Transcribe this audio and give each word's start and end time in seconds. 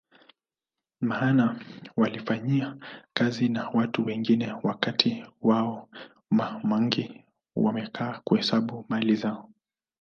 Maana 1.01 1.59
walifanyiwa 1.97 2.77
kazi 3.13 3.49
na 3.49 3.69
watu 3.69 4.05
wengine 4.05 4.53
wakati 4.63 5.25
wao 5.41 5.89
Ma 6.31 6.59
mangi 6.63 7.23
wamekaa 7.55 8.21
kuhesabu 8.23 8.85
mali 8.89 9.15
zao 9.15 9.49